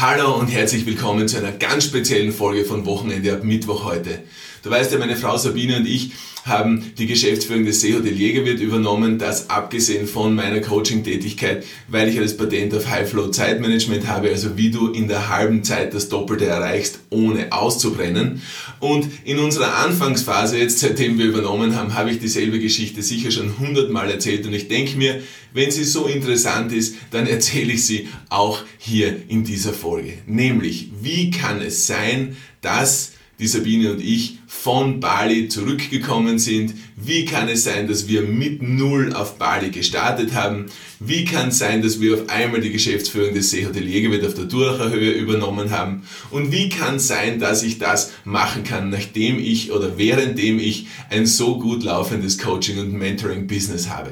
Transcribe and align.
Hallo 0.00 0.36
und 0.36 0.46
herzlich 0.46 0.86
willkommen 0.86 1.26
zu 1.26 1.38
einer 1.38 1.50
ganz 1.50 1.86
speziellen 1.86 2.30
Folge 2.30 2.64
von 2.64 2.86
Wochenende 2.86 3.32
ab 3.32 3.42
Mittwoch 3.42 3.84
heute. 3.84 4.22
Du 4.62 4.70
weißt 4.70 4.92
ja, 4.92 4.98
meine 4.98 5.16
Frau 5.16 5.36
Sabine 5.36 5.76
und 5.76 5.86
ich 5.86 6.12
haben 6.44 6.92
die 6.96 7.06
Geschäftsführung 7.06 7.64
des 7.64 7.80
Seehotelier 7.80 8.28
Jägerwirt 8.28 8.60
übernommen, 8.60 9.18
das 9.18 9.48
abgesehen 9.50 10.06
von 10.06 10.34
meiner 10.34 10.60
Coaching-Tätigkeit, 10.60 11.64
weil 11.88 12.08
ich 12.08 12.16
ja 12.16 12.22
das 12.22 12.36
Patent 12.36 12.74
auf 12.74 12.88
High-Flow 12.88 13.28
Zeitmanagement 13.28 14.06
habe, 14.08 14.28
also 14.28 14.56
wie 14.56 14.70
du 14.70 14.90
in 14.92 15.08
der 15.08 15.28
halben 15.28 15.62
Zeit 15.62 15.94
das 15.94 16.08
Doppelte 16.08 16.46
erreichst, 16.46 17.00
ohne 17.10 17.52
auszubrennen. 17.52 18.42
Und 18.80 19.08
in 19.24 19.38
unserer 19.38 19.76
Anfangsphase, 19.76 20.58
jetzt 20.58 20.80
seitdem 20.80 21.18
wir 21.18 21.26
übernommen 21.26 21.76
haben, 21.76 21.94
habe 21.94 22.10
ich 22.10 22.18
dieselbe 22.18 22.58
Geschichte 22.58 23.02
sicher 23.02 23.30
schon 23.30 23.58
hundertmal 23.58 24.10
erzählt 24.10 24.46
und 24.46 24.52
ich 24.52 24.68
denke 24.68 24.96
mir, 24.96 25.22
wenn 25.52 25.70
sie 25.70 25.84
so 25.84 26.06
interessant 26.06 26.72
ist, 26.72 26.96
dann 27.10 27.26
erzähle 27.26 27.72
ich 27.72 27.86
sie 27.86 28.08
auch 28.28 28.60
hier 28.78 29.16
in 29.28 29.44
dieser 29.44 29.72
Folge. 29.72 30.14
Nämlich, 30.26 30.90
wie 31.00 31.30
kann 31.30 31.62
es 31.62 31.86
sein, 31.86 32.36
dass 32.60 33.12
die 33.38 33.46
Sabine 33.46 33.92
und 33.92 34.00
ich 34.02 34.38
von 34.46 34.98
Bali 34.98 35.48
zurückgekommen 35.48 36.38
sind. 36.38 36.74
Wie 36.96 37.24
kann 37.24 37.48
es 37.48 37.64
sein, 37.64 37.86
dass 37.86 38.08
wir 38.08 38.22
mit 38.22 38.62
Null 38.62 39.12
auf 39.12 39.38
Bali 39.38 39.70
gestartet 39.70 40.34
haben? 40.34 40.66
Wie 40.98 41.24
kann 41.24 41.48
es 41.48 41.58
sein, 41.58 41.80
dass 41.80 42.00
wir 42.00 42.14
auf 42.14 42.28
einmal 42.28 42.60
die 42.60 42.72
Geschäftsführung 42.72 43.34
des 43.34 43.50
Seehotelier 43.50 44.26
auf 44.26 44.34
der 44.34 44.46
Duracher 44.46 44.90
Höhe 44.90 45.12
übernommen 45.12 45.70
haben? 45.70 46.02
Und 46.30 46.50
wie 46.50 46.68
kann 46.68 46.96
es 46.96 47.06
sein, 47.06 47.38
dass 47.38 47.62
ich 47.62 47.78
das 47.78 48.12
machen 48.24 48.64
kann, 48.64 48.90
nachdem 48.90 49.38
ich 49.38 49.70
oder 49.70 49.96
währenddem 49.98 50.58
ich 50.58 50.86
ein 51.10 51.26
so 51.26 51.58
gut 51.58 51.84
laufendes 51.84 52.38
Coaching- 52.38 52.80
und 52.80 52.92
Mentoring-Business 52.92 53.88
habe? 53.88 54.10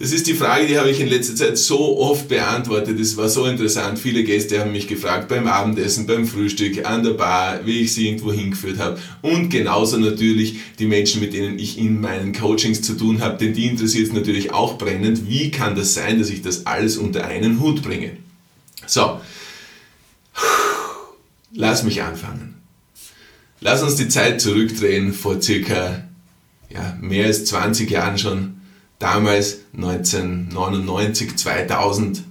Das 0.00 0.12
ist 0.12 0.26
die 0.26 0.34
Frage, 0.34 0.66
die 0.66 0.78
habe 0.78 0.90
ich 0.90 0.98
in 0.98 1.08
letzter 1.08 1.36
Zeit 1.36 1.58
so 1.58 1.98
oft 1.98 2.26
beantwortet. 2.28 2.98
Es 2.98 3.18
war 3.18 3.28
so 3.28 3.44
interessant. 3.44 3.98
Viele 3.98 4.24
Gäste 4.24 4.58
haben 4.58 4.72
mich 4.72 4.88
gefragt 4.88 5.28
beim 5.28 5.46
Abendessen, 5.46 6.06
beim 6.06 6.26
Frühstück, 6.26 6.86
an 6.86 7.02
der 7.02 7.10
Bar, 7.10 7.66
wie 7.66 7.82
ich 7.82 7.92
sie 7.92 8.08
irgendwo 8.08 8.32
hingeführt 8.32 8.78
habe. 8.78 8.98
Und 9.20 9.50
genauso 9.50 9.98
natürlich 9.98 10.56
die 10.78 10.86
Menschen, 10.86 11.20
mit 11.20 11.34
denen 11.34 11.58
ich 11.58 11.76
in 11.76 12.00
meinen 12.00 12.32
Coachings 12.32 12.80
zu 12.80 12.94
tun 12.94 13.20
habe, 13.20 13.36
denn 13.36 13.52
die 13.52 13.66
interessiert 13.66 14.06
es 14.06 14.14
natürlich 14.14 14.54
auch 14.54 14.78
brennend. 14.78 15.28
Wie 15.28 15.50
kann 15.50 15.74
das 15.74 15.92
sein, 15.92 16.18
dass 16.18 16.30
ich 16.30 16.40
das 16.40 16.64
alles 16.64 16.96
unter 16.96 17.26
einen 17.26 17.60
Hut 17.60 17.82
bringe? 17.82 18.12
So, 18.86 19.20
lass 21.52 21.82
mich 21.82 22.00
anfangen. 22.00 22.54
Lass 23.60 23.82
uns 23.82 23.96
die 23.96 24.08
Zeit 24.08 24.40
zurückdrehen 24.40 25.12
vor 25.12 25.42
circa 25.42 26.08
ja, 26.70 26.96
mehr 27.02 27.26
als 27.26 27.44
20 27.44 27.90
Jahren 27.90 28.16
schon 28.16 28.59
damals 29.00 29.62
1999, 29.74 31.36
2000, 31.36 32.22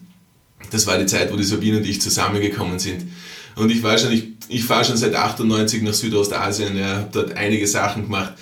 das 0.72 0.88
war 0.88 0.98
die 0.98 1.08
Zeit, 1.08 1.34
wo 1.34 1.36
die 1.36 1.44
Sabine 1.44 1.78
und 1.78 1.86
ich 1.86 2.00
zusammengekommen 2.00 2.80
sind. 2.80 3.06
Und 3.56 3.72
ich 3.72 3.84
war 3.84 3.98
schon, 3.98 4.14
ich, 4.14 4.28
ich 4.48 4.64
fahre 4.64 4.86
schon 4.86 4.96
seit 4.96 5.16
98 5.16 5.82
nach 5.82 5.94
Südostasien, 5.94 6.78
ja, 6.78 6.98
habe 6.98 7.10
dort 7.12 7.36
einige 7.36 7.68
Sachen 7.68 8.04
gemacht. 8.04 8.34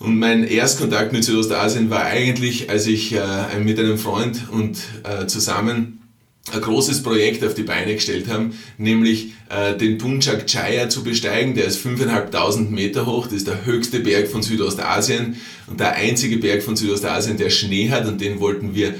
Und 0.00 0.18
mein 0.18 0.44
Erstkontakt 0.44 1.12
mit 1.12 1.24
Südostasien 1.24 1.90
war 1.90 2.04
eigentlich, 2.04 2.70
als 2.70 2.86
ich 2.86 3.12
äh, 3.12 3.58
mit 3.60 3.78
einem 3.78 3.98
Freund 3.98 4.48
und 4.50 4.78
äh, 5.04 5.26
zusammen 5.26 6.07
ein 6.52 6.60
großes 6.60 7.02
Projekt 7.02 7.44
auf 7.44 7.54
die 7.54 7.62
Beine 7.62 7.94
gestellt 7.94 8.28
haben, 8.28 8.58
nämlich 8.76 9.32
äh, 9.50 9.76
den 9.76 9.98
Punjak 9.98 10.46
Chaya 10.46 10.88
zu 10.88 11.02
besteigen. 11.02 11.54
Der 11.54 11.66
ist 11.66 11.84
5.500 11.84 12.70
Meter 12.70 13.06
hoch, 13.06 13.26
das 13.26 13.36
ist 13.36 13.46
der 13.46 13.64
höchste 13.64 14.00
Berg 14.00 14.28
von 14.28 14.42
Südostasien 14.42 15.36
und 15.66 15.80
der 15.80 15.94
einzige 15.94 16.38
Berg 16.38 16.62
von 16.62 16.76
Südostasien, 16.76 17.36
der 17.36 17.50
Schnee 17.50 17.90
hat 17.90 18.06
und 18.06 18.20
den 18.20 18.40
wollten 18.40 18.74
wir 18.74 18.94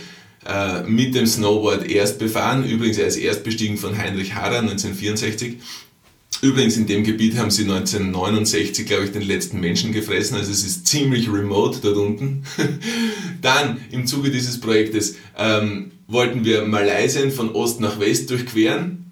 äh, 0.46 0.82
mit 0.84 1.14
dem 1.14 1.26
Snowboard 1.26 1.90
erst 1.90 2.18
befahren. 2.18 2.64
Übrigens, 2.64 2.98
er 2.98 3.06
ist 3.06 3.16
erst 3.16 3.44
bestiegen 3.44 3.76
von 3.76 3.98
Heinrich 3.98 4.34
Harrer 4.34 4.60
1964. 4.60 5.56
Übrigens, 6.40 6.76
in 6.76 6.86
dem 6.86 7.02
Gebiet 7.02 7.36
haben 7.36 7.50
sie 7.50 7.62
1969, 7.62 8.86
glaube 8.86 9.04
ich, 9.04 9.12
den 9.12 9.22
letzten 9.22 9.58
Menschen 9.58 9.92
gefressen, 9.92 10.36
also 10.36 10.52
es 10.52 10.64
ist 10.64 10.86
ziemlich 10.86 11.28
remote 11.28 11.80
dort 11.82 11.96
unten. 11.96 12.44
Dann, 13.42 13.78
im 13.90 14.06
Zuge 14.06 14.30
dieses 14.30 14.60
Projektes, 14.60 15.16
ähm, 15.36 15.90
wollten 16.06 16.44
wir 16.44 16.64
Malaysien 16.64 17.32
von 17.32 17.50
Ost 17.50 17.80
nach 17.80 17.98
West 17.98 18.30
durchqueren 18.30 19.10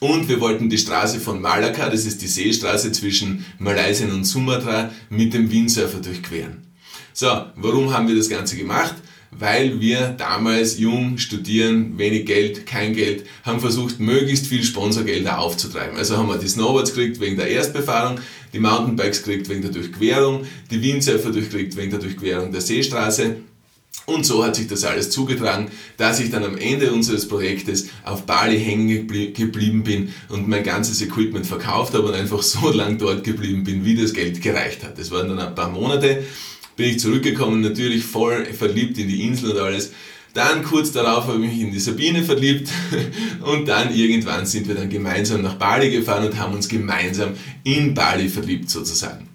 und 0.00 0.28
wir 0.28 0.40
wollten 0.40 0.68
die 0.68 0.76
Straße 0.76 1.18
von 1.18 1.40
Malakka, 1.40 1.88
das 1.88 2.04
ist 2.04 2.20
die 2.20 2.26
Seestraße 2.26 2.92
zwischen 2.92 3.46
Malaysien 3.58 4.12
und 4.12 4.24
Sumatra, 4.24 4.90
mit 5.08 5.32
dem 5.32 5.50
Windsurfer 5.50 6.00
durchqueren. 6.00 6.66
So, 7.14 7.46
warum 7.56 7.94
haben 7.94 8.06
wir 8.06 8.14
das 8.14 8.28
Ganze 8.28 8.56
gemacht? 8.56 8.94
Weil 9.30 9.80
wir 9.80 10.14
damals 10.16 10.78
jung 10.78 11.18
studieren, 11.18 11.98
wenig 11.98 12.26
Geld, 12.26 12.66
kein 12.66 12.94
Geld, 12.94 13.26
haben 13.42 13.60
versucht, 13.60 14.00
möglichst 14.00 14.46
viel 14.46 14.64
Sponsorgelder 14.64 15.38
aufzutreiben. 15.38 15.96
Also 15.96 16.16
haben 16.16 16.28
wir 16.28 16.38
die 16.38 16.48
Snowboards 16.48 16.94
gekriegt 16.94 17.20
wegen 17.20 17.36
der 17.36 17.48
Erstbefahrung, 17.48 18.20
die 18.52 18.60
Mountainbikes 18.60 19.22
gekriegt 19.22 19.48
wegen 19.48 19.62
der 19.62 19.72
Durchquerung, 19.72 20.46
die 20.70 20.82
Windsurfer 20.82 21.30
durchkriegt 21.30 21.76
wegen 21.76 21.90
der 21.90 22.00
Durchquerung 22.00 22.52
der 22.52 22.60
Seestraße 22.60 23.36
und 24.06 24.24
so 24.24 24.44
hat 24.44 24.54
sich 24.54 24.68
das 24.68 24.84
alles 24.84 25.10
zugetragen, 25.10 25.68
dass 25.96 26.20
ich 26.20 26.30
dann 26.30 26.44
am 26.44 26.56
Ende 26.56 26.92
unseres 26.92 27.26
Projektes 27.26 27.88
auf 28.04 28.24
Bali 28.24 28.58
hängen 28.58 29.08
geblieben 29.08 29.82
bin 29.82 30.14
und 30.28 30.46
mein 30.46 30.62
ganzes 30.62 31.02
Equipment 31.02 31.44
verkauft 31.44 31.92
habe 31.92 32.06
und 32.06 32.14
einfach 32.14 32.42
so 32.42 32.70
lang 32.72 32.98
dort 32.98 33.24
geblieben 33.24 33.64
bin, 33.64 33.84
wie 33.84 33.96
das 33.96 34.12
Geld 34.12 34.40
gereicht 34.40 34.84
hat. 34.84 34.96
Das 34.96 35.10
waren 35.10 35.28
dann 35.28 35.40
ein 35.40 35.54
paar 35.56 35.70
Monate, 35.70 36.22
bin 36.76 36.90
ich 36.90 37.00
zurückgekommen, 37.00 37.60
natürlich 37.60 38.04
voll 38.04 38.44
verliebt 38.46 38.98
in 38.98 39.08
die 39.08 39.22
Insel 39.22 39.52
und 39.52 39.58
alles. 39.58 39.92
Dann 40.34 40.62
kurz 40.62 40.92
darauf 40.92 41.26
habe 41.26 41.42
ich 41.44 41.50
mich 41.50 41.60
in 41.60 41.72
die 41.72 41.78
Sabine 41.78 42.22
verliebt 42.22 42.68
und 43.40 43.66
dann 43.66 43.94
irgendwann 43.94 44.44
sind 44.44 44.68
wir 44.68 44.74
dann 44.74 44.90
gemeinsam 44.90 45.40
nach 45.42 45.54
Bali 45.54 45.90
gefahren 45.90 46.26
und 46.26 46.38
haben 46.38 46.54
uns 46.54 46.68
gemeinsam 46.68 47.30
in 47.64 47.94
Bali 47.94 48.28
verliebt 48.28 48.68
sozusagen 48.68 49.26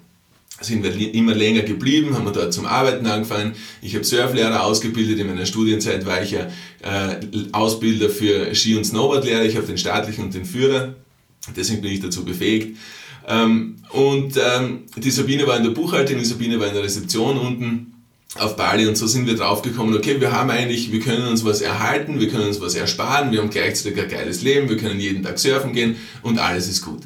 sind 0.62 0.84
wir 0.84 1.14
immer 1.14 1.34
länger 1.34 1.64
geblieben, 1.64 2.16
haben 2.16 2.26
wir 2.26 2.32
dort 2.32 2.54
zum 2.54 2.66
Arbeiten 2.66 3.06
angefangen. 3.06 3.54
Ich 3.82 3.96
habe 3.96 4.04
Surflehrer 4.04 4.64
ausgebildet, 4.64 5.20
in 5.20 5.28
meiner 5.28 5.46
Studienzeit 5.46 6.06
war 6.06 6.22
ich 6.22 6.32
ja 6.32 6.48
äh, 6.82 7.16
Ausbilder 7.52 8.10
für 8.10 8.54
Ski- 8.54 8.76
und 8.76 8.86
Snowboardlehrer, 8.86 9.44
ich 9.44 9.56
habe 9.56 9.66
den 9.66 9.78
staatlichen 9.78 10.26
und 10.26 10.34
den 10.34 10.46
Führer, 10.46 10.96
deswegen 11.56 11.82
bin 11.82 11.92
ich 11.92 12.00
dazu 12.00 12.24
befähigt. 12.24 12.78
Ähm, 13.28 13.78
und 13.90 14.38
ähm, 14.38 14.84
die 14.96 15.12
Sabine 15.12 15.46
war 15.48 15.58
in 15.58 15.64
der 15.64 15.72
Buchhaltung, 15.72 16.18
die 16.18 16.26
Sabine 16.26 16.60
war 16.60 16.68
in 16.68 16.74
der 16.74 16.84
Rezeption 16.84 17.38
unten 17.38 17.94
auf 18.36 18.56
Bali 18.56 18.88
und 18.88 18.96
so 18.96 19.08
sind 19.08 19.28
wir 19.28 19.36
draufgekommen, 19.36 19.94
okay, 19.96 20.22
wir 20.22 20.32
haben 20.32 20.50
eigentlich, 20.50 20.92
wir 20.92 21.02
können 21.02 21.28
uns 21.28 21.44
was 21.44 21.60
erhalten, 21.60 22.20
wir 22.20 22.30
können 22.30 22.46
uns 22.46 22.62
was 22.62 22.76
ersparen, 22.76 23.32
wir 23.32 23.42
haben 23.42 23.50
gleichzeitig 23.50 24.02
ein 24.02 24.10
geiles 24.10 24.42
Leben, 24.42 24.70
wir 24.70 24.78
können 24.78 25.00
jeden 25.02 25.24
Tag 25.24 25.38
surfen 25.38 25.74
gehen 25.74 25.98
und 26.22 26.40
alles 26.40 26.70
ist 26.70 26.82
gut. 26.82 27.02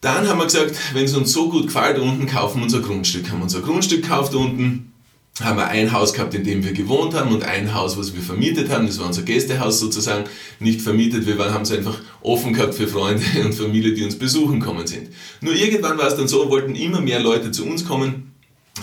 Dann 0.00 0.28
haben 0.28 0.38
wir 0.38 0.44
gesagt, 0.44 0.74
wenn 0.94 1.04
es 1.04 1.14
uns 1.14 1.32
so 1.32 1.48
gut 1.48 1.66
gefällt, 1.66 1.98
unten 1.98 2.26
kaufen 2.26 2.58
wir 2.58 2.64
unser 2.64 2.80
Grundstück. 2.80 3.30
Haben 3.30 3.42
unser 3.42 3.60
Grundstück 3.60 4.02
gekauft 4.02 4.34
unten, 4.34 4.92
haben 5.40 5.58
wir 5.58 5.66
ein 5.66 5.92
Haus 5.92 6.14
gehabt, 6.14 6.34
in 6.34 6.44
dem 6.44 6.64
wir 6.64 6.72
gewohnt 6.72 7.14
haben 7.14 7.32
und 7.32 7.44
ein 7.44 7.74
Haus, 7.74 7.98
was 7.98 8.14
wir 8.14 8.22
vermietet 8.22 8.70
haben. 8.70 8.86
Das 8.86 8.98
war 8.98 9.06
unser 9.06 9.22
Gästehaus 9.22 9.78
sozusagen, 9.78 10.24
nicht 10.60 10.80
vermietet. 10.80 11.26
Wir 11.26 11.36
haben 11.52 11.62
es 11.62 11.72
einfach 11.72 11.98
offen 12.22 12.54
gehabt 12.54 12.74
für 12.74 12.88
Freunde 12.88 13.22
und 13.44 13.54
Familie, 13.54 13.92
die 13.92 14.04
uns 14.04 14.18
besuchen 14.18 14.60
kommen 14.60 14.86
sind. 14.86 15.08
Nur 15.42 15.54
irgendwann 15.54 15.98
war 15.98 16.08
es 16.08 16.16
dann 16.16 16.28
so, 16.28 16.48
wollten 16.50 16.74
immer 16.74 17.00
mehr 17.00 17.20
Leute 17.20 17.50
zu 17.50 17.66
uns 17.66 17.84
kommen 17.84 18.25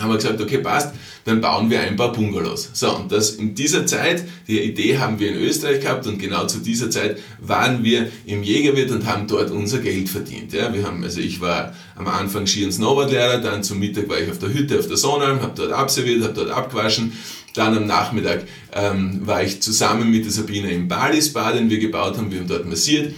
haben 0.00 0.10
wir 0.10 0.16
gesagt, 0.16 0.40
okay, 0.40 0.58
passt, 0.58 0.94
dann 1.24 1.40
bauen 1.40 1.70
wir 1.70 1.80
ein 1.80 1.96
paar 1.96 2.12
Bungalows. 2.12 2.70
So, 2.72 2.96
und 2.96 3.12
das 3.12 3.30
in 3.30 3.54
dieser 3.54 3.86
Zeit, 3.86 4.24
die 4.48 4.60
Idee 4.60 4.98
haben 4.98 5.20
wir 5.20 5.30
in 5.30 5.36
Österreich 5.36 5.80
gehabt 5.80 6.06
und 6.06 6.18
genau 6.18 6.46
zu 6.46 6.58
dieser 6.58 6.90
Zeit 6.90 7.18
waren 7.40 7.84
wir 7.84 8.08
im 8.26 8.42
Jägerwirt 8.42 8.90
und 8.90 9.06
haben 9.06 9.26
dort 9.28 9.50
unser 9.50 9.78
Geld 9.78 10.08
verdient. 10.08 10.52
Ja, 10.52 10.74
wir 10.74 10.84
haben, 10.84 11.04
also 11.04 11.20
ich 11.20 11.40
war 11.40 11.74
am 11.96 12.08
Anfang 12.08 12.46
Ski- 12.46 12.64
und 12.64 12.72
Snowboardlehrer, 12.72 13.38
dann 13.38 13.62
zum 13.62 13.78
Mittag 13.78 14.08
war 14.08 14.18
ich 14.18 14.30
auf 14.30 14.38
der 14.38 14.52
Hütte 14.52 14.78
auf 14.78 14.88
der 14.88 14.96
Sonne, 14.96 15.26
habe 15.26 15.52
dort 15.54 15.72
abserviert, 15.72 16.24
habe 16.24 16.34
dort 16.34 16.50
abgewaschen. 16.50 17.12
Dann 17.54 17.76
am 17.76 17.86
Nachmittag 17.86 18.42
ähm, 18.72 19.20
war 19.24 19.44
ich 19.44 19.62
zusammen 19.62 20.10
mit 20.10 20.24
der 20.24 20.32
Sabine 20.32 20.72
im 20.72 20.88
Bali-Spa, 20.88 21.52
den 21.52 21.70
wir 21.70 21.78
gebaut 21.78 22.18
haben, 22.18 22.32
wir 22.32 22.40
haben 22.40 22.48
dort 22.48 22.66
massiert 22.66 23.14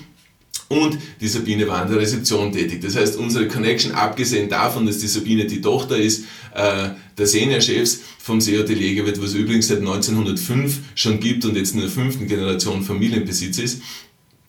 und 0.68 0.98
die 1.20 1.28
Sabine 1.28 1.68
war 1.68 1.82
an 1.82 1.88
der 1.88 1.98
Rezeption 1.98 2.52
tätig. 2.52 2.80
Das 2.82 2.96
heißt, 2.96 3.16
unsere 3.16 3.46
Connection, 3.46 3.92
abgesehen 3.92 4.48
davon, 4.48 4.86
dass 4.86 4.98
die 4.98 5.06
Sabine 5.06 5.46
die 5.46 5.60
Tochter 5.60 5.96
ist, 5.96 6.24
äh, 6.54 6.90
der 7.16 7.26
Senior-Chefs 7.26 8.00
vom 8.18 8.40
Seehotelier 8.40 9.06
wird, 9.06 9.22
was 9.22 9.34
übrigens 9.34 9.68
seit 9.68 9.78
1905 9.78 10.78
schon 10.94 11.20
gibt 11.20 11.44
und 11.44 11.56
jetzt 11.56 11.74
in 11.74 11.80
der 11.80 11.88
fünften 11.88 12.26
Generation 12.26 12.82
Familienbesitz 12.82 13.58
ist, 13.58 13.82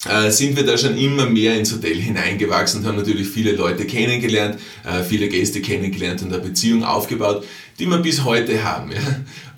äh, 0.05 0.31
sind 0.31 0.55
wir 0.55 0.65
da 0.65 0.77
schon 0.77 0.97
immer 0.97 1.27
mehr 1.27 1.57
ins 1.57 1.73
Hotel 1.73 1.95
hineingewachsen 1.95 2.81
und 2.81 2.87
haben 2.87 2.97
natürlich 2.97 3.27
viele 3.27 3.51
Leute 3.53 3.85
kennengelernt, 3.85 4.59
äh, 4.85 5.03
viele 5.03 5.27
Gäste 5.27 5.61
kennengelernt 5.61 6.21
und 6.23 6.33
eine 6.33 6.41
Beziehung 6.41 6.83
aufgebaut, 6.83 7.45
die 7.79 7.87
wir 7.87 7.97
bis 7.97 8.23
heute 8.23 8.63
haben. 8.63 8.91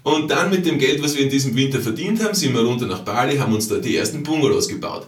Und 0.03 0.31
dann 0.31 0.49
mit 0.49 0.65
dem 0.65 0.79
Geld, 0.79 1.03
was 1.03 1.15
wir 1.15 1.23
in 1.23 1.29
diesem 1.29 1.55
Winter 1.55 1.81
verdient 1.81 2.23
haben, 2.23 2.33
sind 2.33 2.53
wir 2.53 2.61
runter 2.61 2.87
nach 2.87 3.01
Bali, 3.01 3.37
haben 3.37 3.53
uns 3.53 3.67
da 3.67 3.77
die 3.77 3.97
ersten 3.97 4.23
Bungalows 4.23 4.67
gebaut. 4.67 5.07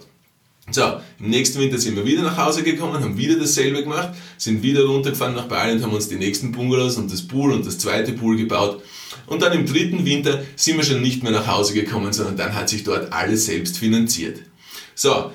So, 0.70 1.00
im 1.18 1.30
nächsten 1.30 1.58
Winter 1.58 1.76
sind 1.76 1.96
wir 1.96 2.06
wieder 2.06 2.22
nach 2.22 2.36
Hause 2.36 2.62
gekommen, 2.62 3.02
haben 3.02 3.18
wieder 3.18 3.36
dasselbe 3.36 3.82
gemacht, 3.82 4.10
sind 4.38 4.62
wieder 4.62 4.84
runtergefahren 4.84 5.34
nach 5.34 5.48
Bali 5.48 5.72
und 5.72 5.82
haben 5.82 5.92
uns 5.92 6.08
die 6.08 6.14
nächsten 6.14 6.52
Bungalows 6.52 6.96
und 6.96 7.12
das 7.12 7.26
Pool 7.26 7.52
und 7.52 7.66
das 7.66 7.78
zweite 7.78 8.12
Pool 8.12 8.36
gebaut. 8.36 8.80
Und 9.26 9.42
dann 9.42 9.52
im 9.52 9.66
dritten 9.66 10.04
Winter 10.04 10.42
sind 10.54 10.76
wir 10.76 10.84
schon 10.84 11.02
nicht 11.02 11.22
mehr 11.22 11.32
nach 11.32 11.48
Hause 11.48 11.74
gekommen, 11.74 12.12
sondern 12.12 12.36
dann 12.36 12.54
hat 12.54 12.68
sich 12.68 12.84
dort 12.84 13.12
alles 13.12 13.46
selbst 13.46 13.78
finanziert. 13.78 14.40
So, 14.94 15.32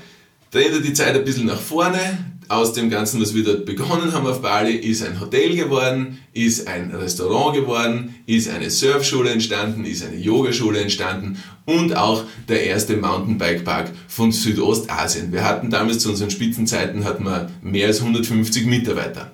drehen 0.52 0.72
wir 0.72 0.82
die 0.82 0.94
Zeit 0.94 1.16
ein 1.16 1.26
bisschen 1.26 1.46
nach 1.46 1.60
vorne. 1.60 2.37
Aus 2.50 2.74
dem 2.74 2.90
Ganzen, 2.90 3.22
was 3.22 3.34
wir 3.36 3.44
dort 3.44 3.66
begonnen 3.66 4.14
haben 4.14 4.26
auf 4.26 4.42
Bali, 4.42 4.76
ist 4.76 5.04
ein 5.04 5.20
Hotel 5.20 5.56
geworden, 5.56 6.20
ist 6.34 6.68
ein 6.68 6.92
Restaurant 6.92 7.56
geworden, 7.56 8.16
ist 8.26 8.50
eine 8.50 8.70
Surfschule 8.70 9.32
entstanden, 9.32 9.84
ist 9.84 10.06
eine 10.06 10.16
Yogaschule 10.16 10.80
entstanden 10.80 11.42
und 11.66 11.96
auch 11.96 12.24
der 12.48 12.66
erste 12.66 12.96
Mountainbike-Park 12.96 13.92
von 14.08 14.32
Südostasien. 14.32 15.34
Wir 15.34 15.44
hatten 15.44 15.70
damals 15.70 16.00
zu 16.00 16.10
unseren 16.10 16.30
Spitzenzeiten 16.30 17.04
hatten 17.04 17.26
wir 17.26 17.52
mehr 17.62 17.88
als 17.88 18.00
150 18.00 18.66
Mitarbeiter. 18.66 19.32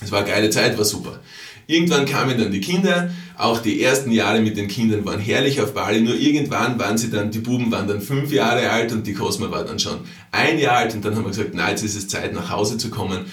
Es 0.00 0.12
war 0.12 0.20
eine 0.20 0.28
geile 0.28 0.50
Zeit, 0.50 0.78
war 0.78 0.84
super. 0.84 1.20
Irgendwann 1.66 2.06
kamen 2.06 2.38
dann 2.38 2.52
die 2.52 2.60
Kinder, 2.60 3.10
auch 3.38 3.60
die 3.60 3.82
ersten 3.82 4.10
Jahre 4.10 4.40
mit 4.40 4.56
den 4.56 4.68
Kindern 4.68 5.04
waren 5.04 5.20
herrlich 5.20 5.60
auf 5.60 5.74
Bali, 5.74 6.00
nur 6.00 6.14
irgendwann 6.14 6.78
waren 6.78 6.98
sie 6.98 7.10
dann, 7.10 7.30
die 7.30 7.38
Buben 7.38 7.70
waren 7.70 7.88
dann 7.88 8.00
fünf 8.00 8.32
Jahre 8.32 8.70
alt 8.70 8.92
und 8.92 9.06
die 9.06 9.14
Cosma 9.14 9.50
war 9.50 9.64
dann 9.64 9.78
schon 9.78 10.00
ein 10.30 10.58
Jahr 10.58 10.76
alt 10.76 10.94
und 10.94 11.04
dann 11.04 11.14
haben 11.14 11.24
wir 11.24 11.30
gesagt, 11.30 11.50
na, 11.54 11.70
jetzt 11.70 11.82
ist 11.82 11.96
es 11.96 12.08
Zeit 12.08 12.32
nach 12.34 12.50
Hause 12.50 12.78
zu 12.78 12.90
kommen 12.90 13.26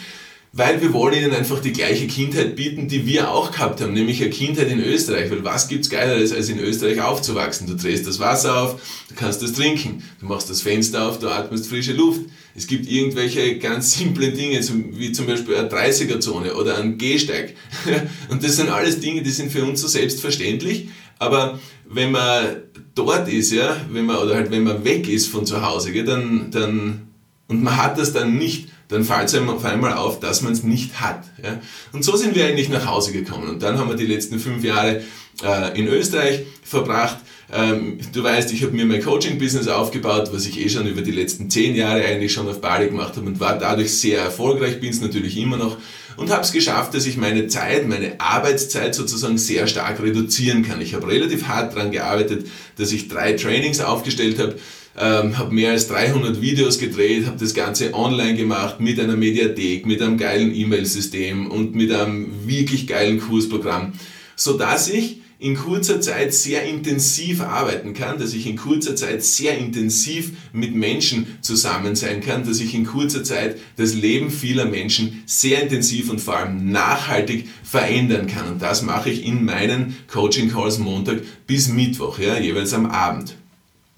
weil 0.51 0.81
wir 0.81 0.93
wollen 0.93 1.13
ihnen 1.13 1.33
einfach 1.33 1.59
die 1.59 1.73
gleiche 1.73 2.07
Kindheit 2.07 2.55
bieten, 2.55 2.87
die 2.87 3.05
wir 3.05 3.31
auch 3.31 3.51
gehabt 3.51 3.81
haben, 3.81 3.93
nämlich 3.93 4.21
eine 4.21 4.31
Kindheit 4.31 4.69
in 4.69 4.79
Österreich. 4.79 5.29
Weil 5.29 5.43
was 5.43 5.67
gibt's 5.67 5.89
Geileres, 5.89 6.33
als 6.33 6.49
in 6.49 6.59
Österreich 6.59 7.01
aufzuwachsen? 7.01 7.67
Du 7.67 7.75
drehst 7.75 8.07
das 8.07 8.19
Wasser 8.19 8.57
auf, 8.57 8.81
du 9.09 9.15
kannst 9.15 9.43
das 9.43 9.53
trinken, 9.53 10.03
du 10.19 10.25
machst 10.25 10.49
das 10.49 10.61
Fenster 10.61 11.07
auf, 11.07 11.19
du 11.19 11.29
atmest 11.29 11.67
frische 11.67 11.93
Luft. 11.93 12.21
Es 12.59 12.67
gibt 12.67 12.91
irgendwelche 12.91 13.57
ganz 13.57 13.93
simple 13.97 14.33
Dinge, 14.33 14.59
wie 14.91 15.13
zum 15.13 15.27
Beispiel 15.27 15.55
eine 15.55 15.69
30er-Zone 15.69 16.55
oder 16.55 16.77
ein 16.77 16.97
Gehsteig. 16.97 17.55
Und 18.29 18.43
das 18.43 18.57
sind 18.57 18.67
alles 18.67 18.99
Dinge, 18.99 19.21
die 19.21 19.29
sind 19.29 19.49
für 19.49 19.63
uns 19.63 19.79
so 19.79 19.87
selbstverständlich. 19.87 20.89
Aber 21.19 21.57
wenn 21.89 22.11
man 22.11 22.57
dort 22.95 23.29
ist, 23.29 23.53
ja, 23.53 23.77
wenn 23.89 24.05
man, 24.05 24.17
oder 24.17 24.35
halt 24.35 24.51
wenn 24.51 24.63
man 24.63 24.83
weg 24.83 25.07
ist 25.07 25.27
von 25.27 25.45
zu 25.45 25.65
Hause, 25.65 25.93
gell, 25.93 26.03
dann, 26.03 26.51
dann, 26.51 27.07
und 27.47 27.63
man 27.63 27.77
hat 27.77 27.97
das 27.97 28.11
dann 28.11 28.37
nicht, 28.37 28.67
dann 28.89 29.05
fällt 29.05 29.29
es 29.29 29.35
einem 29.35 29.51
auf 29.51 29.63
einmal 29.63 29.93
auf, 29.93 30.19
dass 30.19 30.41
man 30.41 30.51
es 30.51 30.63
nicht 30.63 30.99
hat. 30.99 31.23
Ja? 31.41 31.61
Und 31.93 32.03
so 32.03 32.17
sind 32.17 32.35
wir 32.35 32.45
eigentlich 32.45 32.67
nach 32.67 32.87
Hause 32.87 33.13
gekommen. 33.13 33.47
Und 33.47 33.63
dann 33.63 33.77
haben 33.77 33.87
wir 33.87 33.95
die 33.95 34.05
letzten 34.05 34.37
fünf 34.37 34.65
Jahre 34.65 35.01
äh, 35.41 35.79
in 35.79 35.87
Österreich 35.87 36.41
verbracht. 36.61 37.19
Ähm, 37.51 37.97
du 38.13 38.23
weißt, 38.23 38.53
ich 38.53 38.61
habe 38.63 38.73
mir 38.73 38.85
mein 38.85 39.01
Coaching-Business 39.01 39.67
aufgebaut, 39.67 40.29
was 40.31 40.45
ich 40.45 40.59
eh 40.59 40.69
schon 40.69 40.87
über 40.87 41.01
die 41.01 41.11
letzten 41.11 41.49
zehn 41.49 41.75
Jahre 41.75 42.05
eigentlich 42.05 42.31
schon 42.31 42.47
auf 42.47 42.61
Bali 42.61 42.87
gemacht 42.87 43.15
habe 43.15 43.25
und 43.25 43.39
war 43.39 43.57
dadurch 43.57 43.91
sehr 43.91 44.19
erfolgreich, 44.19 44.79
bin 44.79 44.91
es 44.91 45.01
natürlich 45.01 45.35
immer 45.37 45.57
noch 45.57 45.77
und 46.15 46.29
habe 46.29 46.43
es 46.43 46.51
geschafft, 46.51 46.93
dass 46.93 47.07
ich 47.07 47.17
meine 47.17 47.47
Zeit, 47.47 47.87
meine 47.87 48.19
Arbeitszeit 48.19 48.93
sozusagen 48.93 49.39
sehr 49.39 49.65
stark 49.65 50.01
reduzieren 50.01 50.63
kann. 50.63 50.79
Ich 50.81 50.93
habe 50.93 51.07
relativ 51.07 51.47
hart 51.47 51.75
daran 51.75 51.91
gearbeitet, 51.91 52.47
dass 52.77 52.91
ich 52.91 53.07
drei 53.07 53.33
Trainings 53.33 53.79
aufgestellt 53.79 54.37
habe, 54.37 54.55
ähm, 54.97 55.39
habe 55.39 55.53
mehr 55.53 55.71
als 55.71 55.87
300 55.87 56.41
Videos 56.41 56.77
gedreht, 56.77 57.25
habe 57.25 57.37
das 57.37 57.55
Ganze 57.55 57.95
online 57.95 58.35
gemacht 58.35 58.79
mit 58.79 58.99
einer 58.99 59.15
Mediathek, 59.15 59.87
mit 59.87 60.01
einem 60.01 60.17
geilen 60.17 60.53
E-Mail-System 60.53 61.49
und 61.49 61.73
mit 61.73 61.91
einem 61.91 62.27
wirklich 62.45 62.85
geilen 62.85 63.19
Kursprogramm, 63.19 63.93
so 64.35 64.57
dass 64.57 64.87
ich 64.89 65.21
in 65.39 65.55
kurzer 65.55 66.01
Zeit 66.01 66.33
sehr 66.33 66.65
intensiv 66.65 67.39
arbeiten 67.41 67.93
kann, 67.93 68.19
dass 68.19 68.33
ich 68.33 68.45
in 68.45 68.57
kurzer 68.57 68.97
Zeit 68.97 69.23
sehr 69.23 69.57
intensiv 69.57 70.33
mit 70.51 70.75
Menschen 70.75 71.37
zusammen 71.39 71.95
sein 71.95 72.19
kann, 72.19 72.45
dass 72.45 72.59
ich 72.59 72.75
in 72.75 72.85
kurzer 72.85 73.23
Zeit 73.23 73.57
das 73.77 73.93
Leben 73.93 74.31
vieler 74.31 74.65
Menschen 74.65 75.23
sehr 75.25 75.63
intensiv 75.63 76.09
und 76.09 76.19
vor 76.19 76.37
allem 76.37 76.69
nachhaltig 76.71 77.47
verändern 77.63 78.27
kann. 78.27 78.51
Und 78.51 78.61
das 78.61 78.81
mache 78.81 79.09
ich 79.09 79.25
in 79.25 79.45
meinen 79.45 79.95
Coaching 80.11 80.51
Calls 80.51 80.77
Montag 80.77 81.21
bis 81.47 81.69
Mittwoch, 81.69 82.19
ja, 82.19 82.37
jeweils 82.37 82.73
am 82.73 82.87
Abend. 82.87 83.35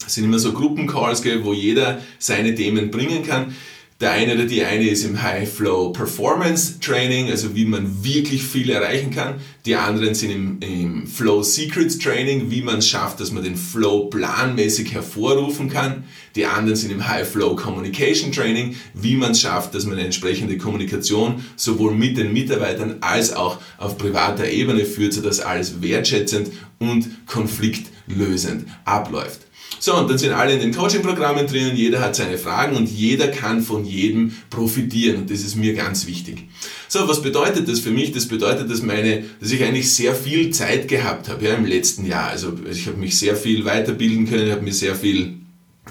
Es 0.05 0.15
sind 0.15 0.25
immer 0.25 0.39
so 0.39 0.53
Gruppencalls, 0.53 1.23
wo 1.43 1.53
jeder 1.53 2.01
seine 2.19 2.53
Themen 2.53 2.91
bringen 2.91 3.25
kann. 3.25 3.55
Der 4.01 4.13
eine 4.13 4.33
oder 4.33 4.45
die 4.45 4.63
eine 4.63 4.87
ist 4.87 5.03
im 5.03 5.21
High 5.21 5.47
Flow 5.47 5.91
Performance 5.91 6.79
Training, 6.79 7.29
also 7.29 7.55
wie 7.55 7.65
man 7.65 8.03
wirklich 8.03 8.41
viel 8.41 8.71
erreichen 8.71 9.11
kann. 9.11 9.35
Die 9.67 9.75
anderen 9.75 10.15
sind 10.15 10.31
im, 10.31 10.57
im 10.59 11.05
Flow 11.05 11.43
Secrets 11.43 11.99
Training, 11.99 12.49
wie 12.49 12.63
man 12.63 12.79
es 12.79 12.89
schafft, 12.89 13.19
dass 13.19 13.31
man 13.31 13.43
den 13.43 13.55
Flow 13.55 14.05
planmäßig 14.05 14.91
hervorrufen 14.91 15.69
kann. 15.69 16.05
Die 16.35 16.47
anderen 16.47 16.75
sind 16.75 16.91
im 16.91 17.07
High 17.07 17.29
Flow 17.29 17.55
Communication 17.55 18.31
Training, 18.31 18.75
wie 18.95 19.15
man 19.15 19.33
es 19.33 19.41
schafft, 19.41 19.75
dass 19.75 19.85
man 19.85 19.93
eine 19.93 20.05
entsprechende 20.05 20.57
Kommunikation 20.57 21.45
sowohl 21.55 21.93
mit 21.93 22.17
den 22.17 22.33
Mitarbeitern 22.33 22.97
als 23.01 23.31
auch 23.31 23.59
auf 23.77 23.99
privater 23.99 24.49
Ebene 24.49 24.83
führt, 24.85 25.13
sodass 25.13 25.41
alles 25.41 25.79
wertschätzend 25.83 26.49
und 26.79 27.27
konfliktlösend 27.27 28.65
abläuft. 28.83 29.41
So, 29.79 29.95
und 29.95 30.09
dann 30.09 30.17
sind 30.17 30.33
alle 30.33 30.53
in 30.53 30.59
den 30.59 30.75
Coaching-Programmen 30.75 31.47
drinnen, 31.47 31.75
jeder 31.75 32.01
hat 32.01 32.15
seine 32.15 32.37
Fragen 32.37 32.75
und 32.75 32.87
jeder 32.89 33.29
kann 33.29 33.63
von 33.63 33.83
jedem 33.83 34.31
profitieren 34.51 35.21
und 35.21 35.31
das 35.31 35.39
ist 35.41 35.55
mir 35.55 35.73
ganz 35.73 36.05
wichtig. 36.05 36.49
So, 36.87 37.07
was 37.07 37.21
bedeutet 37.21 37.67
das 37.67 37.79
für 37.79 37.89
mich? 37.89 38.11
Das 38.11 38.27
bedeutet, 38.27 38.69
dass, 38.69 38.83
meine, 38.83 39.23
dass 39.39 39.51
ich 39.51 39.63
eigentlich 39.63 39.91
sehr 39.91 40.13
viel 40.13 40.51
Zeit 40.51 40.87
gehabt 40.87 41.29
habe 41.29 41.45
ja, 41.45 41.55
im 41.55 41.65
letzten 41.65 42.05
Jahr. 42.05 42.29
Also 42.29 42.53
ich 42.69 42.85
habe 42.85 42.97
mich 42.97 43.17
sehr 43.17 43.35
viel 43.35 43.65
weiterbilden 43.65 44.29
können, 44.29 44.51
habe 44.51 44.61
mir 44.61 44.73
sehr 44.73 44.95
viel 44.95 45.37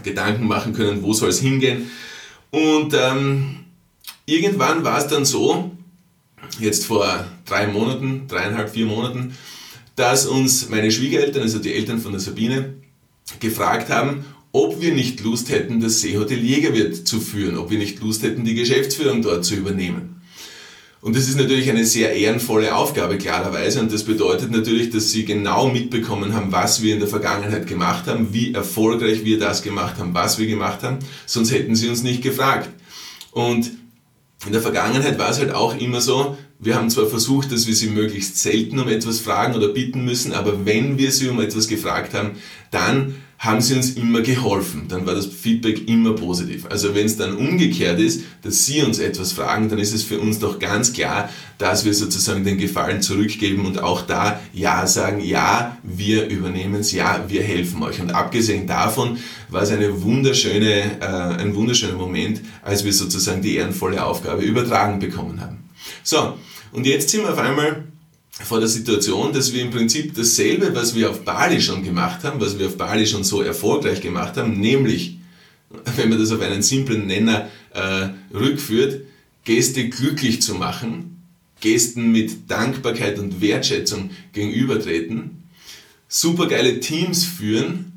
Gedanken 0.04 0.46
machen 0.46 0.72
können, 0.72 1.02
wo 1.02 1.12
soll 1.12 1.30
es 1.30 1.40
hingehen. 1.40 1.90
Und 2.50 2.94
ähm, 2.94 3.56
irgendwann 4.26 4.84
war 4.84 4.98
es 4.98 5.08
dann 5.08 5.24
so, 5.24 5.72
jetzt 6.58 6.86
vor 6.86 7.26
drei 7.44 7.66
Monaten, 7.66 8.26
dreieinhalb, 8.28 8.70
vier 8.70 8.86
Monaten, 8.86 9.36
dass 9.96 10.26
uns 10.26 10.68
meine 10.68 10.90
Schwiegereltern, 10.90 11.42
also 11.42 11.58
die 11.58 11.74
Eltern 11.74 11.98
von 11.98 12.12
der 12.12 12.20
Sabine, 12.20 12.74
gefragt 13.38 13.90
haben, 13.90 14.24
ob 14.52 14.80
wir 14.80 14.92
nicht 14.92 15.20
Lust 15.20 15.50
hätten, 15.50 15.80
das 15.80 16.00
Seehotel 16.00 16.38
Jägerwirt 16.38 17.06
zu 17.06 17.20
führen, 17.20 17.56
ob 17.56 17.70
wir 17.70 17.78
nicht 17.78 18.00
Lust 18.00 18.22
hätten, 18.22 18.44
die 18.44 18.54
Geschäftsführung 18.54 19.22
dort 19.22 19.44
zu 19.44 19.54
übernehmen. 19.54 20.20
Und 21.02 21.16
das 21.16 21.28
ist 21.28 21.38
natürlich 21.38 21.70
eine 21.70 21.86
sehr 21.86 22.12
ehrenvolle 22.14 22.74
Aufgabe, 22.74 23.16
klarerweise. 23.16 23.80
Und 23.80 23.90
das 23.90 24.04
bedeutet 24.04 24.50
natürlich, 24.50 24.90
dass 24.90 25.10
sie 25.10 25.24
genau 25.24 25.70
mitbekommen 25.70 26.34
haben, 26.34 26.52
was 26.52 26.82
wir 26.82 26.92
in 26.92 27.00
der 27.00 27.08
Vergangenheit 27.08 27.66
gemacht 27.66 28.06
haben, 28.06 28.34
wie 28.34 28.52
erfolgreich 28.52 29.24
wir 29.24 29.38
das 29.38 29.62
gemacht 29.62 29.98
haben, 29.98 30.12
was 30.12 30.38
wir 30.38 30.46
gemacht 30.46 30.82
haben. 30.82 30.98
Sonst 31.24 31.52
hätten 31.52 31.74
sie 31.74 31.88
uns 31.88 32.02
nicht 32.02 32.22
gefragt. 32.22 32.68
Und 33.30 33.70
in 34.44 34.52
der 34.52 34.60
Vergangenheit 34.60 35.18
war 35.18 35.30
es 35.30 35.38
halt 35.38 35.52
auch 35.52 35.78
immer 35.78 36.02
so, 36.02 36.36
wir 36.60 36.74
haben 36.74 36.90
zwar 36.90 37.06
versucht, 37.06 37.52
dass 37.52 37.66
wir 37.66 37.74
sie 37.74 37.88
möglichst 37.88 38.38
selten 38.38 38.78
um 38.78 38.88
etwas 38.88 39.18
fragen 39.18 39.54
oder 39.54 39.68
bitten 39.68 40.04
müssen, 40.04 40.32
aber 40.32 40.66
wenn 40.66 40.98
wir 40.98 41.10
sie 41.10 41.28
um 41.28 41.40
etwas 41.40 41.68
gefragt 41.68 42.12
haben, 42.12 42.32
dann 42.70 43.14
haben 43.38 43.62
sie 43.62 43.74
uns 43.74 43.92
immer 43.92 44.20
geholfen. 44.20 44.84
Dann 44.88 45.06
war 45.06 45.14
das 45.14 45.24
Feedback 45.24 45.88
immer 45.88 46.12
positiv. 46.12 46.66
Also 46.66 46.94
wenn 46.94 47.06
es 47.06 47.16
dann 47.16 47.34
umgekehrt 47.34 47.98
ist, 47.98 48.24
dass 48.42 48.66
sie 48.66 48.82
uns 48.82 48.98
etwas 48.98 49.32
fragen, 49.32 49.70
dann 49.70 49.78
ist 49.78 49.94
es 49.94 50.02
für 50.02 50.20
uns 50.20 50.38
doch 50.38 50.58
ganz 50.58 50.92
klar, 50.92 51.30
dass 51.56 51.86
wir 51.86 51.94
sozusagen 51.94 52.44
den 52.44 52.58
Gefallen 52.58 53.00
zurückgeben 53.00 53.64
und 53.64 53.82
auch 53.82 54.02
da 54.02 54.38
Ja 54.52 54.86
sagen, 54.86 55.22
ja, 55.22 55.78
wir 55.82 56.28
übernehmen 56.28 56.80
es, 56.80 56.92
ja, 56.92 57.24
wir 57.28 57.42
helfen 57.42 57.82
euch. 57.82 57.98
Und 58.02 58.10
abgesehen 58.10 58.66
davon 58.66 59.16
war 59.48 59.62
es 59.62 59.70
eine 59.70 60.02
wunderschöne, 60.02 61.00
äh, 61.00 61.40
ein 61.40 61.54
wunderschöner 61.54 61.96
Moment, 61.96 62.42
als 62.60 62.84
wir 62.84 62.92
sozusagen 62.92 63.40
die 63.40 63.56
ehrenvolle 63.56 64.04
Aufgabe 64.04 64.42
übertragen 64.42 64.98
bekommen 64.98 65.40
haben. 65.40 65.69
So, 66.02 66.38
und 66.72 66.86
jetzt 66.86 67.10
sind 67.10 67.22
wir 67.22 67.32
auf 67.32 67.38
einmal 67.38 67.84
vor 68.44 68.60
der 68.60 68.68
Situation, 68.68 69.32
dass 69.32 69.52
wir 69.52 69.62
im 69.62 69.70
Prinzip 69.70 70.14
dasselbe, 70.14 70.74
was 70.74 70.94
wir 70.94 71.10
auf 71.10 71.24
Bali 71.24 71.60
schon 71.60 71.84
gemacht 71.84 72.24
haben, 72.24 72.40
was 72.40 72.58
wir 72.58 72.66
auf 72.66 72.76
Bali 72.76 73.06
schon 73.06 73.24
so 73.24 73.42
erfolgreich 73.42 74.00
gemacht 74.00 74.36
haben, 74.36 74.58
nämlich, 74.58 75.18
wenn 75.96 76.08
man 76.08 76.18
das 76.18 76.32
auf 76.32 76.40
einen 76.40 76.62
simplen 76.62 77.06
Nenner 77.06 77.48
äh, 77.74 78.08
rückführt, 78.34 79.02
Gäste 79.44 79.88
glücklich 79.88 80.42
zu 80.42 80.54
machen, 80.54 81.22
Gästen 81.60 82.12
mit 82.12 82.50
Dankbarkeit 82.50 83.18
und 83.18 83.40
Wertschätzung 83.40 84.10
gegenübertreten, 84.32 85.44
supergeile 86.08 86.80
Teams 86.80 87.24
führen, 87.24 87.92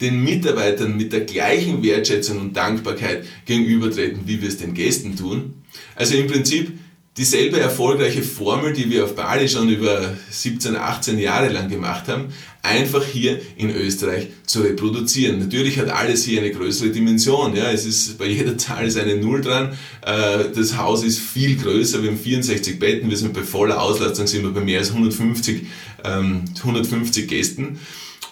den 0.00 0.22
Mitarbeitern 0.22 0.96
mit 0.96 1.12
der 1.12 1.20
gleichen 1.20 1.82
Wertschätzung 1.82 2.40
und 2.40 2.56
Dankbarkeit 2.56 3.24
gegenübertreten, 3.46 4.22
wie 4.26 4.42
wir 4.42 4.48
es 4.48 4.58
den 4.58 4.74
Gästen 4.74 5.16
tun. 5.16 5.54
Also 5.94 6.16
im 6.16 6.26
Prinzip 6.26 6.72
dieselbe 7.16 7.60
erfolgreiche 7.60 8.22
Formel, 8.22 8.72
die 8.72 8.90
wir 8.90 9.04
auf 9.04 9.14
Bali 9.14 9.48
schon 9.48 9.68
über 9.68 10.14
17, 10.30 10.76
18 10.76 11.18
Jahre 11.18 11.48
lang 11.48 11.68
gemacht 11.68 12.08
haben, 12.08 12.32
einfach 12.62 13.04
hier 13.04 13.40
in 13.56 13.70
Österreich 13.70 14.28
zu 14.46 14.62
reproduzieren. 14.62 15.38
Natürlich 15.38 15.78
hat 15.78 15.90
alles 15.90 16.24
hier 16.24 16.40
eine 16.40 16.50
größere 16.50 16.90
Dimension. 16.90 17.54
Ja, 17.54 17.70
es 17.70 17.86
ist 17.86 18.18
bei 18.18 18.26
jeder 18.26 18.58
Zahl 18.58 18.86
ist 18.86 18.98
eine 18.98 19.16
Null 19.16 19.42
dran. 19.42 19.76
Äh, 20.02 20.50
das 20.54 20.76
Haus 20.76 21.04
ist 21.04 21.20
viel 21.20 21.56
größer. 21.56 22.02
Wir 22.02 22.10
haben 22.10 22.18
64 22.18 22.78
Betten. 22.80 23.10
Wir 23.10 23.16
sind 23.16 23.32
bei 23.32 23.42
voller 23.42 23.80
Auslastung 23.80 24.26
sind 24.26 24.42
wir 24.42 24.50
bei 24.50 24.60
mehr 24.60 24.80
als 24.80 24.90
150, 24.90 25.66
150 26.02 27.22
ähm, 27.22 27.28
Gästen. 27.28 27.78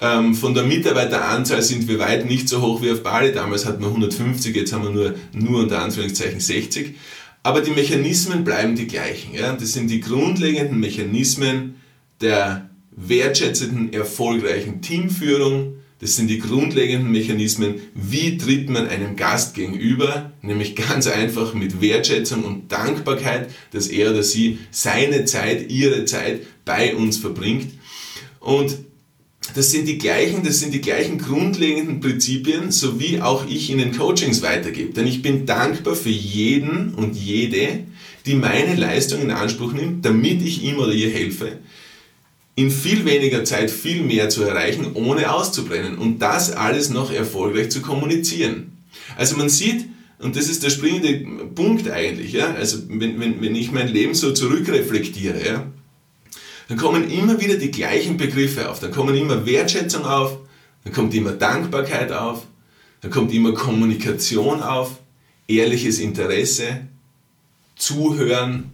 Ähm, 0.00 0.34
von 0.34 0.54
der 0.54 0.64
Mitarbeiteranzahl 0.64 1.62
sind 1.62 1.86
wir 1.86 2.00
weit 2.00 2.26
nicht 2.26 2.48
so 2.48 2.60
hoch 2.60 2.82
wie 2.82 2.90
auf 2.90 3.04
Bali. 3.04 3.32
Damals 3.32 3.64
hatten 3.64 3.80
wir 3.82 3.88
150, 3.88 4.56
jetzt 4.56 4.72
haben 4.72 4.82
wir 4.82 4.90
nur, 4.90 5.14
nur 5.32 5.60
unter 5.60 5.80
Anführungszeichen 5.80 6.40
60. 6.40 6.96
Aber 7.42 7.60
die 7.60 7.72
Mechanismen 7.72 8.44
bleiben 8.44 8.76
die 8.76 8.86
gleichen. 8.86 9.34
Ja? 9.34 9.52
Das 9.52 9.72
sind 9.72 9.90
die 9.90 10.00
grundlegenden 10.00 10.78
Mechanismen 10.78 11.76
der 12.20 12.70
wertschätzenden, 12.94 13.92
erfolgreichen 13.92 14.80
Teamführung, 14.80 15.76
Das 16.02 16.16
sind 16.16 16.26
die 16.26 16.40
grundlegenden 16.40 17.12
Mechanismen, 17.12 17.76
wie 17.94 18.36
tritt 18.36 18.68
man 18.68 18.88
einem 18.88 19.14
Gast 19.14 19.54
gegenüber, 19.54 20.32
nämlich 20.42 20.74
ganz 20.74 21.06
einfach 21.06 21.54
mit 21.54 21.80
Wertschätzung 21.80 22.42
und 22.42 22.72
Dankbarkeit, 22.72 23.50
dass 23.70 23.86
er 23.86 24.10
oder 24.10 24.24
sie 24.24 24.58
seine 24.72 25.26
Zeit, 25.26 25.70
ihre 25.70 26.04
Zeit 26.04 26.40
bei 26.64 26.96
uns 26.96 27.18
verbringt. 27.18 27.70
Und 28.40 28.78
das 29.54 29.70
sind 29.70 29.86
die 29.86 29.98
gleichen, 29.98 30.42
das 30.42 30.60
sind 30.60 30.72
die 30.72 30.80
gleichen 30.80 31.18
grundlegenden 31.18 32.00
Prinzipien, 32.00 32.70
so 32.70 32.98
wie 32.98 33.20
auch 33.20 33.46
ich 33.46 33.70
in 33.70 33.78
den 33.78 33.96
Coachings 33.96 34.42
weitergebe. 34.42 34.92
Denn 34.92 35.06
ich 35.06 35.22
bin 35.22 35.46
dankbar 35.46 35.94
für 35.94 36.10
jeden 36.10 36.94
und 36.94 37.16
jede, 37.16 37.80
die 38.26 38.34
meine 38.34 38.76
Leistung 38.76 39.20
in 39.20 39.30
Anspruch 39.30 39.72
nimmt, 39.72 40.04
damit 40.04 40.42
ich 40.42 40.62
ihm 40.62 40.78
oder 40.78 40.92
ihr 40.92 41.10
helfe 41.10 41.58
in 42.54 42.70
viel 42.70 43.04
weniger 43.04 43.44
Zeit 43.44 43.70
viel 43.70 44.02
mehr 44.02 44.28
zu 44.28 44.42
erreichen, 44.42 44.92
ohne 44.94 45.32
auszubrennen 45.32 45.96
und 45.96 46.20
das 46.20 46.52
alles 46.52 46.90
noch 46.90 47.10
erfolgreich 47.10 47.70
zu 47.70 47.80
kommunizieren. 47.80 48.72
Also 49.16 49.36
man 49.36 49.48
sieht, 49.48 49.86
und 50.18 50.36
das 50.36 50.48
ist 50.48 50.62
der 50.62 50.70
springende 50.70 51.46
Punkt 51.54 51.90
eigentlich, 51.90 52.32
ja, 52.32 52.52
also 52.54 52.78
wenn, 52.88 53.18
wenn, 53.18 53.40
wenn 53.40 53.56
ich 53.56 53.72
mein 53.72 53.88
Leben 53.88 54.14
so 54.14 54.32
zurückreflektiere, 54.32 55.44
ja, 55.44 55.66
dann 56.68 56.78
kommen 56.78 57.10
immer 57.10 57.40
wieder 57.40 57.56
die 57.56 57.70
gleichen 57.70 58.16
Begriffe 58.16 58.70
auf, 58.70 58.80
dann 58.80 58.90
kommen 58.90 59.14
immer 59.14 59.44
Wertschätzung 59.46 60.04
auf, 60.04 60.38
dann 60.84 60.92
kommt 60.92 61.14
immer 61.14 61.32
Dankbarkeit 61.32 62.12
auf, 62.12 62.46
dann 63.00 63.10
kommt 63.10 63.32
immer 63.32 63.52
Kommunikation 63.52 64.62
auf, 64.62 64.98
ehrliches 65.48 65.98
Interesse, 65.98 66.86
Zuhören, 67.76 68.72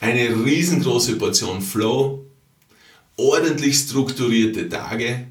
eine 0.00 0.44
riesengroße 0.44 1.16
Portion 1.16 1.60
Flow, 1.60 2.24
ordentlich 3.16 3.76
strukturierte 3.76 4.68
Tage, 4.68 5.26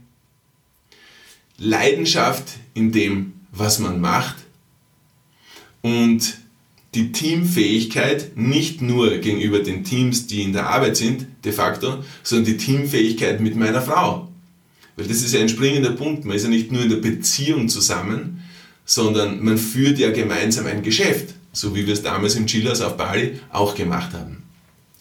Leidenschaft 1.57 2.57
in 2.73 2.91
dem, 2.91 3.33
was 3.51 3.79
man 3.79 4.01
macht 4.01 4.35
und 5.81 6.37
die 6.95 7.11
Teamfähigkeit 7.11 8.35
nicht 8.35 8.81
nur 8.81 9.17
gegenüber 9.17 9.59
den 9.59 9.83
Teams, 9.83 10.27
die 10.27 10.41
in 10.41 10.53
der 10.53 10.69
Arbeit 10.69 10.97
sind, 10.97 11.27
de 11.43 11.51
facto, 11.51 12.03
sondern 12.23 12.45
die 12.45 12.57
Teamfähigkeit 12.57 13.41
mit 13.41 13.55
meiner 13.55 13.81
Frau. 13.81 14.29
Weil 14.95 15.07
das 15.07 15.21
ist 15.21 15.33
ja 15.33 15.41
ein 15.41 15.49
springender 15.49 15.91
Punkt. 15.91 16.25
Man 16.25 16.35
ist 16.35 16.43
ja 16.43 16.49
nicht 16.49 16.71
nur 16.71 16.83
in 16.83 16.89
der 16.89 16.97
Beziehung 16.97 17.67
zusammen, 17.67 18.41
sondern 18.85 19.43
man 19.43 19.57
führt 19.57 19.99
ja 19.99 20.11
gemeinsam 20.11 20.67
ein 20.67 20.83
Geschäft, 20.83 21.33
so 21.51 21.75
wie 21.75 21.85
wir 21.85 21.93
es 21.93 22.01
damals 22.01 22.35
im 22.35 22.47
Chillers 22.47 22.81
auf 22.81 22.95
Bali 22.95 23.39
auch 23.51 23.75
gemacht 23.75 24.13
haben. 24.13 24.43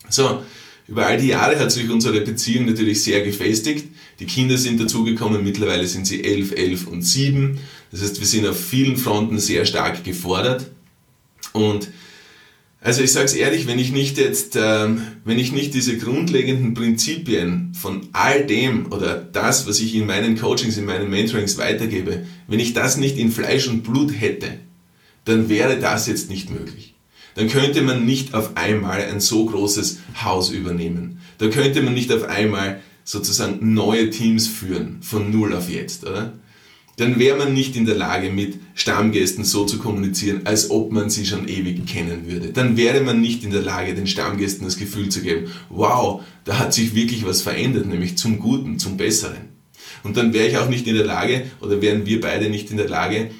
So, 0.08 0.42
über 0.88 1.06
all 1.06 1.18
die 1.18 1.28
Jahre 1.28 1.58
hat 1.58 1.70
sich 1.70 1.88
unsere 1.88 2.20
Beziehung 2.20 2.66
natürlich 2.66 3.02
sehr 3.02 3.22
gefestigt. 3.22 3.88
Die 4.20 4.26
Kinder 4.26 4.58
sind 4.58 4.80
dazugekommen, 4.80 5.42
mittlerweile 5.42 5.86
sind 5.86 6.06
sie 6.06 6.24
11, 6.24 6.52
11 6.52 6.86
und 6.88 7.02
7. 7.02 7.58
Das 7.90 8.02
heißt, 8.02 8.20
wir 8.20 8.26
sind 8.26 8.46
auf 8.46 8.58
vielen 8.58 8.96
Fronten 8.96 9.38
sehr 9.38 9.64
stark 9.64 10.04
gefordert. 10.04 10.70
Und 11.54 11.88
also 12.80 13.02
ich 13.02 13.12
sage 13.12 13.24
es 13.24 13.32
ehrlich, 13.32 13.66
wenn 13.66 13.78
ich 13.78 13.92
nicht 13.92 14.18
jetzt, 14.18 14.56
ähm, 14.60 15.00
wenn 15.24 15.38
ich 15.38 15.52
nicht 15.52 15.72
diese 15.72 15.96
grundlegenden 15.96 16.74
Prinzipien 16.74 17.72
von 17.74 18.02
all 18.12 18.44
dem 18.44 18.92
oder 18.92 19.16
das, 19.16 19.66
was 19.66 19.80
ich 19.80 19.94
in 19.94 20.04
meinen 20.04 20.38
Coachings, 20.38 20.76
in 20.76 20.84
meinen 20.84 21.08
Mentorings 21.08 21.56
weitergebe, 21.56 22.26
wenn 22.46 22.60
ich 22.60 22.74
das 22.74 22.98
nicht 22.98 23.16
in 23.16 23.32
Fleisch 23.32 23.68
und 23.68 23.84
Blut 23.84 24.12
hätte, 24.12 24.58
dann 25.24 25.48
wäre 25.48 25.78
das 25.78 26.06
jetzt 26.06 26.28
nicht 26.28 26.50
möglich 26.50 26.94
dann 27.34 27.48
könnte 27.48 27.82
man 27.82 28.04
nicht 28.04 28.34
auf 28.34 28.56
einmal 28.56 29.02
ein 29.02 29.20
so 29.20 29.46
großes 29.46 29.98
Haus 30.22 30.50
übernehmen. 30.50 31.20
Da 31.38 31.48
könnte 31.48 31.82
man 31.82 31.94
nicht 31.94 32.12
auf 32.12 32.24
einmal 32.24 32.80
sozusagen 33.02 33.74
neue 33.74 34.10
Teams 34.10 34.46
führen, 34.46 34.98
von 35.02 35.30
null 35.30 35.52
auf 35.54 35.68
jetzt, 35.68 36.06
oder? 36.06 36.32
Dann 36.96 37.18
wäre 37.18 37.36
man 37.36 37.52
nicht 37.52 37.74
in 37.76 37.86
der 37.86 37.96
Lage, 37.96 38.30
mit 38.30 38.58
Stammgästen 38.74 39.44
so 39.44 39.64
zu 39.64 39.78
kommunizieren, 39.78 40.42
als 40.44 40.70
ob 40.70 40.92
man 40.92 41.10
sie 41.10 41.26
schon 41.26 41.48
ewig 41.48 41.86
kennen 41.86 42.28
würde. 42.28 42.52
Dann 42.52 42.76
wäre 42.76 43.00
man 43.00 43.20
nicht 43.20 43.42
in 43.42 43.50
der 43.50 43.62
Lage, 43.62 43.94
den 43.94 44.06
Stammgästen 44.06 44.64
das 44.64 44.76
Gefühl 44.76 45.08
zu 45.08 45.20
geben, 45.20 45.50
wow, 45.70 46.22
da 46.44 46.58
hat 46.58 46.72
sich 46.72 46.94
wirklich 46.94 47.26
was 47.26 47.42
verändert, 47.42 47.86
nämlich 47.86 48.16
zum 48.16 48.38
Guten, 48.38 48.78
zum 48.78 48.96
Besseren. 48.96 49.54
Und 50.04 50.16
dann 50.16 50.32
wäre 50.32 50.46
ich 50.46 50.58
auch 50.58 50.68
nicht 50.68 50.86
in 50.86 50.94
der 50.94 51.06
Lage, 51.06 51.46
oder 51.60 51.80
wären 51.82 52.06
wir 52.06 52.20
beide 52.20 52.48
nicht 52.48 52.70
in 52.70 52.76
der 52.76 52.88
Lage, 52.88 53.30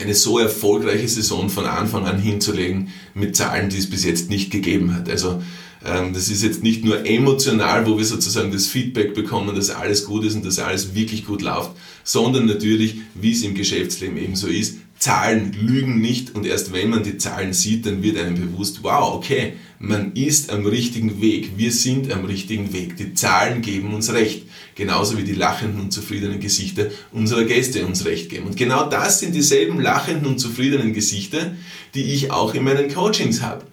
eine 0.00 0.14
so 0.14 0.38
erfolgreiche 0.38 1.08
Saison 1.08 1.50
von 1.50 1.66
Anfang 1.66 2.06
an 2.06 2.18
hinzulegen 2.18 2.88
mit 3.14 3.36
Zahlen, 3.36 3.68
die 3.68 3.78
es 3.78 3.90
bis 3.90 4.04
jetzt 4.04 4.30
nicht 4.30 4.50
gegeben 4.50 4.94
hat. 4.94 5.08
Also 5.08 5.42
ähm, 5.84 6.12
das 6.12 6.28
ist 6.28 6.42
jetzt 6.42 6.62
nicht 6.62 6.84
nur 6.84 7.06
emotional, 7.06 7.86
wo 7.86 7.98
wir 7.98 8.04
sozusagen 8.04 8.50
das 8.50 8.66
Feedback 8.66 9.14
bekommen, 9.14 9.54
dass 9.54 9.70
alles 9.70 10.04
gut 10.04 10.24
ist 10.24 10.34
und 10.34 10.44
dass 10.44 10.58
alles 10.58 10.94
wirklich 10.94 11.24
gut 11.24 11.42
läuft, 11.42 11.70
sondern 12.04 12.46
natürlich, 12.46 12.96
wie 13.14 13.32
es 13.32 13.42
im 13.42 13.54
Geschäftsleben 13.54 14.18
eben 14.18 14.36
so 14.36 14.48
ist, 14.48 14.78
Zahlen 14.98 15.52
lügen 15.52 16.00
nicht 16.00 16.34
und 16.34 16.44
erst 16.44 16.72
wenn 16.72 16.90
man 16.90 17.04
die 17.04 17.18
Zahlen 17.18 17.52
sieht, 17.52 17.86
dann 17.86 18.02
wird 18.02 18.18
einem 18.18 18.34
bewusst, 18.34 18.80
wow, 18.82 19.14
okay, 19.14 19.52
man 19.78 20.12
ist 20.14 20.50
am 20.50 20.66
richtigen 20.66 21.20
Weg, 21.20 21.52
wir 21.56 21.70
sind 21.70 22.12
am 22.12 22.24
richtigen 22.24 22.72
Weg, 22.72 22.96
die 22.96 23.14
Zahlen 23.14 23.62
geben 23.62 23.94
uns 23.94 24.12
recht, 24.12 24.42
genauso 24.74 25.16
wie 25.16 25.22
die 25.22 25.34
lachenden 25.34 25.80
und 25.80 25.92
zufriedenen 25.92 26.40
Gesichter 26.40 26.86
unserer 27.12 27.44
Gäste 27.44 27.86
uns 27.86 28.04
recht 28.04 28.28
geben. 28.28 28.46
Und 28.46 28.56
genau 28.56 28.88
das 28.88 29.20
sind 29.20 29.36
dieselben 29.36 29.80
lachenden 29.80 30.26
und 30.26 30.40
zufriedenen 30.40 30.92
Gesichter, 30.92 31.52
die 31.94 32.12
ich 32.12 32.32
auch 32.32 32.54
in 32.54 32.64
meinen 32.64 32.92
Coachings 32.92 33.40
habe. 33.40 33.64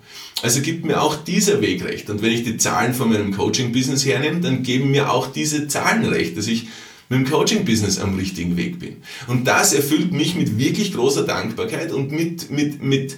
Also 0.43 0.61
gibt 0.61 0.85
mir 0.85 1.01
auch 1.01 1.15
dieser 1.15 1.61
Weg 1.61 1.83
recht. 1.83 2.09
Und 2.09 2.21
wenn 2.21 2.31
ich 2.31 2.43
die 2.43 2.57
Zahlen 2.57 2.93
von 2.93 3.09
meinem 3.09 3.35
Coaching-Business 3.35 4.05
hernehme, 4.05 4.41
dann 4.41 4.61
geben 4.61 4.91
mir 4.91 5.11
auch 5.11 5.31
diese 5.31 5.67
Zahlen 5.67 6.05
recht, 6.05 6.37
dass 6.37 6.45
ich 6.47 6.67
mit 7.09 7.19
dem 7.19 7.29
Coaching-Business 7.29 7.99
am 7.99 8.15
richtigen 8.15 8.57
Weg 8.57 8.79
bin. 8.79 8.97
Und 9.27 9.45
das 9.45 9.73
erfüllt 9.73 10.11
mich 10.11 10.35
mit 10.35 10.57
wirklich 10.57 10.93
großer 10.93 11.23
Dankbarkeit 11.23 11.91
und 11.91 12.11
mit, 12.11 12.49
mit, 12.49 12.81
mit, 12.81 13.17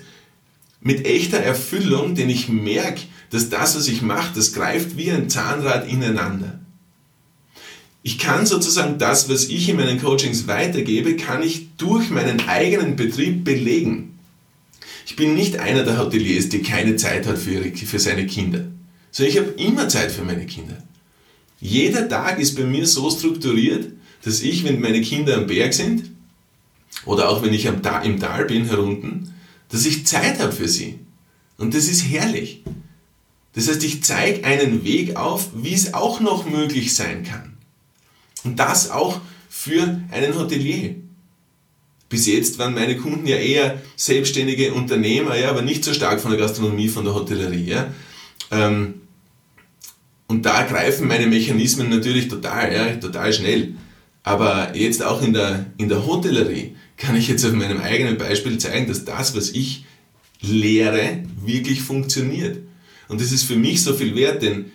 mit 0.81 1.05
echter 1.05 1.39
Erfüllung, 1.39 2.15
denn 2.15 2.29
ich 2.29 2.49
merke, 2.49 3.01
dass 3.29 3.49
das, 3.49 3.75
was 3.75 3.87
ich 3.87 4.01
mache, 4.01 4.33
das 4.35 4.53
greift 4.53 4.97
wie 4.97 5.11
ein 5.11 5.29
Zahnrad 5.29 5.87
ineinander. 5.87 6.59
Ich 8.03 8.17
kann 8.19 8.45
sozusagen 8.45 8.97
das, 8.97 9.29
was 9.29 9.49
ich 9.49 9.67
in 9.67 9.75
meinen 9.75 9.99
Coachings 9.99 10.47
weitergebe, 10.47 11.15
kann 11.17 11.43
ich 11.43 11.75
durch 11.77 12.09
meinen 12.09 12.47
eigenen 12.47 12.95
Betrieb 12.95 13.43
belegen. 13.43 14.17
Ich 15.05 15.15
bin 15.15 15.35
nicht 15.35 15.57
einer 15.59 15.83
der 15.83 15.97
Hoteliers, 15.97 16.49
die 16.49 16.61
keine 16.61 16.95
Zeit 16.95 17.25
hat 17.25 17.37
für, 17.37 17.51
ihre, 17.51 17.75
für 17.75 17.99
seine 17.99 18.25
Kinder, 18.25 18.65
sondern 19.11 19.33
ich 19.33 19.39
habe 19.39 19.49
immer 19.57 19.89
Zeit 19.89 20.11
für 20.11 20.23
meine 20.23 20.45
Kinder. 20.45 20.77
Jeder 21.59 22.07
Tag 22.07 22.39
ist 22.39 22.55
bei 22.55 22.63
mir 22.63 22.85
so 22.85 23.09
strukturiert, 23.09 23.91
dass 24.23 24.41
ich, 24.41 24.63
wenn 24.63 24.81
meine 24.81 25.01
Kinder 25.01 25.37
am 25.37 25.47
Berg 25.47 25.73
sind, 25.73 26.11
oder 27.05 27.29
auch 27.29 27.41
wenn 27.41 27.53
ich 27.53 27.67
am, 27.67 27.81
im 28.03 28.19
Tal 28.19 28.45
bin, 28.45 28.65
herunten, 28.65 29.33
dass 29.69 29.85
ich 29.85 30.05
Zeit 30.05 30.39
habe 30.39 30.51
für 30.51 30.67
sie. 30.67 30.99
Und 31.57 31.73
das 31.73 31.87
ist 31.87 32.01
herrlich. 32.01 32.63
Das 33.53 33.67
heißt, 33.67 33.83
ich 33.83 34.03
zeige 34.03 34.45
einen 34.45 34.83
Weg 34.83 35.15
auf, 35.15 35.49
wie 35.55 35.73
es 35.73 35.93
auch 35.93 36.19
noch 36.19 36.47
möglich 36.47 36.93
sein 36.93 37.23
kann. 37.23 37.57
Und 38.43 38.59
das 38.59 38.91
auch 38.91 39.19
für 39.49 40.01
einen 40.11 40.37
Hotelier. 40.37 40.95
Bis 42.09 42.27
jetzt 42.27 42.59
waren 42.59 42.73
meine 42.73 42.95
Kunden 42.97 43.27
ja 43.27 43.37
eher 43.37 43.81
selbstständige 43.95 44.73
Unternehmer, 44.73 45.35
ja, 45.35 45.49
aber 45.49 45.61
nicht 45.61 45.83
so 45.83 45.93
stark 45.93 46.21
von 46.21 46.31
der 46.31 46.39
Gastronomie, 46.39 46.87
von 46.87 47.03
der 47.03 47.15
Hotellerie. 47.15 47.65
Ja. 47.65 47.93
Ähm, 48.51 49.01
und 50.27 50.45
da 50.45 50.63
greifen 50.63 51.07
meine 51.07 51.27
Mechanismen 51.27 51.89
natürlich 51.89 52.27
total, 52.27 52.73
ja, 52.73 52.95
total 52.95 53.31
schnell. 53.31 53.75
Aber 54.23 54.75
jetzt 54.75 55.01
auch 55.01 55.21
in 55.21 55.31
der, 55.31 55.67
in 55.77 55.87
der 55.87 56.05
Hotellerie 56.05 56.75
kann 56.97 57.15
ich 57.15 57.29
jetzt 57.29 57.45
auf 57.45 57.53
meinem 57.53 57.79
eigenen 57.79 58.17
Beispiel 58.17 58.57
zeigen, 58.57 58.87
dass 58.87 59.05
das, 59.05 59.35
was 59.35 59.51
ich 59.51 59.85
lehre, 60.41 61.23
wirklich 61.45 61.81
funktioniert. 61.81 62.59
Und 63.07 63.21
das 63.21 63.31
ist 63.31 63.43
für 63.43 63.55
mich 63.55 63.81
so 63.81 63.93
viel 63.93 64.15
wert, 64.15 64.41
denn 64.41 64.65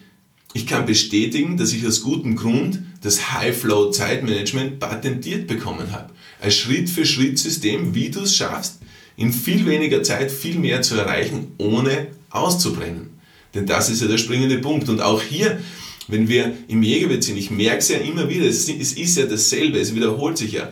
ich 0.55 0.67
kann 0.67 0.87
bestätigen, 0.87 1.59
dass 1.59 1.73
ich 1.73 1.87
aus 1.87 2.03
gutem 2.03 2.35
Grund 2.37 2.83
das 3.03 3.33
High-Flow-Zeitmanagement 3.33 4.79
patentiert 4.79 5.47
bekommen 5.47 5.93
habe. 5.93 6.13
Ein 6.41 6.51
Schritt-für-Schritt-System, 6.51 7.95
wie 7.95 8.11
du 8.11 8.21
es 8.21 8.35
schaffst, 8.35 8.79
in 9.17 9.33
viel 9.33 9.67
weniger 9.67 10.03
Zeit 10.03 10.31
viel 10.31 10.59
mehr 10.59 10.81
zu 10.83 10.95
erreichen, 10.95 11.49
ohne 11.59 12.09
auszubrennen. 12.31 13.11
Denn 13.55 13.67
das 13.67 13.91
ist 13.91 14.03
ja 14.03 14.09
der 14.09 14.19
springende 14.19 14.59
Punkt. 14.59 14.89
Und 14.89 15.01
auch 15.01 15.23
hier, 15.23 15.61
wenn 16.09 16.29
wir 16.29 16.53
im 16.69 16.83
Jägerwirt 16.83 17.25
sind, 17.25 17.37
ich 17.37 17.51
merke 17.51 17.79
es 17.79 17.89
ja 17.89 17.99
immer 17.99 18.29
wieder, 18.29 18.47
es 18.47 18.69
ist 18.69 19.17
ja 19.17 19.27
dasselbe, 19.27 19.79
es 19.79 19.95
wiederholt 19.95 20.39
sich 20.39 20.53
ja. 20.53 20.71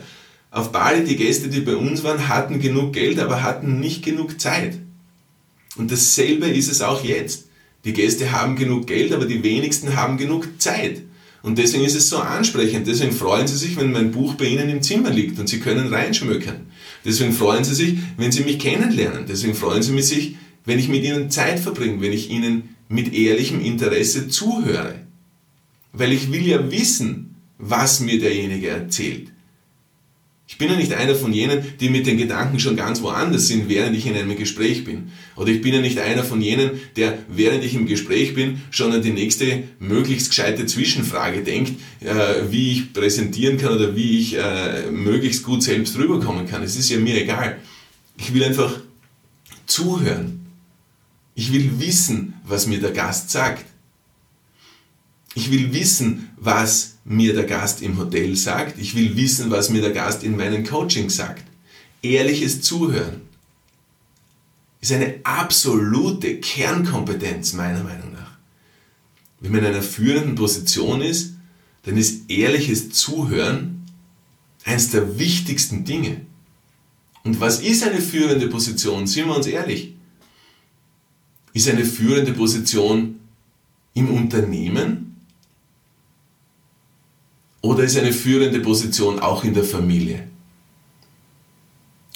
Auf 0.49 0.71
Bali, 0.71 1.05
die 1.05 1.15
Gäste, 1.15 1.47
die 1.47 1.61
bei 1.61 1.75
uns 1.75 2.03
waren, 2.03 2.27
hatten 2.27 2.59
genug 2.59 2.93
Geld, 2.93 3.19
aber 3.19 3.41
hatten 3.41 3.79
nicht 3.79 4.03
genug 4.03 4.41
Zeit. 4.41 4.79
Und 5.77 5.91
dasselbe 5.91 6.47
ist 6.47 6.69
es 6.69 6.81
auch 6.81 7.03
jetzt. 7.03 7.45
Die 7.85 7.93
Gäste 7.93 8.31
haben 8.31 8.55
genug 8.55 8.87
Geld, 8.87 9.13
aber 9.13 9.25
die 9.25 9.43
wenigsten 9.43 9.95
haben 9.95 10.17
genug 10.17 10.47
Zeit. 10.59 11.01
Und 11.41 11.57
deswegen 11.57 11.85
ist 11.85 11.95
es 11.95 12.09
so 12.09 12.17
ansprechend. 12.17 12.85
Deswegen 12.85 13.13
freuen 13.13 13.47
sie 13.47 13.57
sich, 13.57 13.77
wenn 13.77 13.91
mein 13.91 14.11
Buch 14.11 14.35
bei 14.35 14.45
ihnen 14.45 14.69
im 14.69 14.81
Zimmer 14.81 15.09
liegt 15.09 15.39
und 15.39 15.49
sie 15.49 15.59
können 15.59 15.91
reinschmökern. 15.91 16.67
Deswegen 17.03 17.33
freuen 17.33 17.63
sie 17.63 17.73
sich, 17.73 17.97
wenn 18.17 18.31
sie 18.31 18.43
mich 18.43 18.59
kennenlernen. 18.59 19.25
Deswegen 19.27 19.55
freuen 19.55 19.81
sie 19.81 19.99
sich, 20.01 20.35
wenn 20.65 20.79
ich 20.79 20.89
mit 20.89 21.03
ihnen 21.03 21.29
Zeit 21.29 21.59
verbringe, 21.59 22.01
wenn 22.01 22.13
ich 22.13 22.29
ihnen 22.29 22.75
mit 22.89 23.13
ehrlichem 23.13 23.61
Interesse 23.61 24.27
zuhöre. 24.27 24.95
Weil 25.93 26.11
ich 26.11 26.31
will 26.31 26.45
ja 26.45 26.71
wissen, 26.71 27.35
was 27.57 27.99
mir 27.99 28.19
derjenige 28.19 28.69
erzählt. 28.69 29.31
Ich 30.51 30.57
bin 30.57 30.69
ja 30.69 30.75
nicht 30.75 30.93
einer 30.93 31.15
von 31.15 31.31
jenen, 31.31 31.63
die 31.79 31.89
mit 31.89 32.05
den 32.05 32.17
Gedanken 32.17 32.59
schon 32.59 32.75
ganz 32.75 33.01
woanders 33.01 33.47
sind, 33.47 33.69
während 33.69 33.95
ich 33.95 34.05
in 34.05 34.15
einem 34.15 34.35
Gespräch 34.35 34.83
bin. 34.83 35.11
Oder 35.37 35.49
ich 35.49 35.61
bin 35.61 35.73
ja 35.73 35.79
nicht 35.79 35.97
einer 35.97 36.25
von 36.25 36.41
jenen, 36.41 36.71
der 36.97 37.19
während 37.29 37.63
ich 37.63 37.73
im 37.73 37.85
Gespräch 37.85 38.33
bin, 38.33 38.61
schon 38.69 38.91
an 38.91 39.01
die 39.01 39.11
nächste 39.11 39.63
möglichst 39.79 40.27
gescheite 40.27 40.65
Zwischenfrage 40.65 41.43
denkt, 41.43 41.79
äh, 42.01 42.51
wie 42.51 42.73
ich 42.73 42.91
präsentieren 42.91 43.57
kann 43.57 43.73
oder 43.73 43.95
wie 43.95 44.19
ich 44.19 44.37
äh, 44.37 44.91
möglichst 44.91 45.43
gut 45.43 45.63
selbst 45.63 45.97
rüberkommen 45.97 46.45
kann. 46.47 46.63
Es 46.63 46.75
ist 46.75 46.89
ja 46.89 46.99
mir 46.99 47.15
egal. 47.21 47.57
Ich 48.17 48.33
will 48.33 48.43
einfach 48.43 48.81
zuhören. 49.67 50.40
Ich 51.35 51.51
will 51.53 51.79
wissen, 51.79 52.33
was 52.43 52.67
mir 52.67 52.79
der 52.79 52.91
Gast 52.91 53.29
sagt. 53.29 53.65
Ich 55.33 55.49
will 55.51 55.73
wissen, 55.73 56.29
was 56.37 56.97
mir 57.05 57.33
der 57.33 57.45
Gast 57.45 57.81
im 57.81 57.97
Hotel 57.97 58.35
sagt. 58.35 58.77
Ich 58.79 58.95
will 58.95 59.15
wissen, 59.15 59.49
was 59.49 59.69
mir 59.69 59.81
der 59.81 59.91
Gast 59.91 60.23
in 60.23 60.35
meinen 60.35 60.65
Coachings 60.65 61.15
sagt. 61.15 61.43
Ehrliches 62.01 62.61
Zuhören 62.61 63.21
ist 64.81 64.91
eine 64.91 65.19
absolute 65.23 66.39
Kernkompetenz 66.39 67.53
meiner 67.53 67.83
Meinung 67.83 68.11
nach. 68.13 68.31
Wenn 69.39 69.51
man 69.51 69.61
in 69.61 69.67
einer 69.67 69.83
führenden 69.83 70.35
Position 70.35 71.01
ist, 71.01 71.35
dann 71.83 71.97
ist 71.97 72.29
ehrliches 72.29 72.91
Zuhören 72.91 73.85
eines 74.65 74.91
der 74.91 75.17
wichtigsten 75.17 75.85
Dinge. 75.85 76.21
Und 77.23 77.39
was 77.39 77.61
ist 77.61 77.83
eine 77.83 78.01
führende 78.01 78.47
Position? 78.47 79.07
Sind 79.07 79.27
wir 79.27 79.35
uns 79.35 79.47
ehrlich? 79.47 79.93
Ist 81.53 81.69
eine 81.69 81.85
führende 81.85 82.33
Position 82.33 83.19
im 83.93 84.09
Unternehmen? 84.09 85.15
Oder 87.61 87.83
ist 87.83 87.97
eine 87.97 88.13
führende 88.13 88.59
Position 88.59 89.19
auch 89.19 89.43
in 89.43 89.53
der 89.53 89.63
Familie? 89.63 90.27